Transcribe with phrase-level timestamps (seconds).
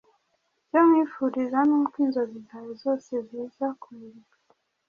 [0.63, 4.35] icyo nkwifuriza nuko inzozi zawe zose ziza kumurika